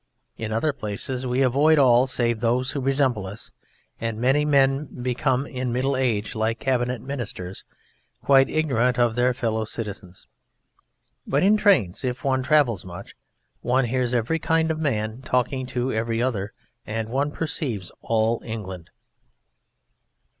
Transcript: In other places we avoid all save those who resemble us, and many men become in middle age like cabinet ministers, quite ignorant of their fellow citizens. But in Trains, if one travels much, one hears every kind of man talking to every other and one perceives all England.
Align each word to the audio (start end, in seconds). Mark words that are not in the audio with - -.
In 0.35 0.51
other 0.51 0.73
places 0.73 1.27
we 1.27 1.43
avoid 1.43 1.77
all 1.77 2.07
save 2.07 2.39
those 2.39 2.71
who 2.71 2.81
resemble 2.81 3.27
us, 3.27 3.51
and 3.99 4.19
many 4.19 4.45
men 4.45 4.85
become 5.03 5.45
in 5.45 5.71
middle 5.71 5.95
age 5.95 6.33
like 6.33 6.57
cabinet 6.57 7.01
ministers, 7.03 7.63
quite 8.23 8.49
ignorant 8.49 8.97
of 8.97 9.13
their 9.13 9.31
fellow 9.31 9.63
citizens. 9.63 10.25
But 11.27 11.43
in 11.43 11.55
Trains, 11.55 12.03
if 12.03 12.23
one 12.23 12.41
travels 12.41 12.83
much, 12.83 13.15
one 13.61 13.85
hears 13.85 14.15
every 14.15 14.39
kind 14.39 14.71
of 14.71 14.79
man 14.79 15.21
talking 15.21 15.67
to 15.67 15.93
every 15.93 16.19
other 16.19 16.51
and 16.83 17.09
one 17.09 17.29
perceives 17.29 17.91
all 18.01 18.41
England. 18.43 18.89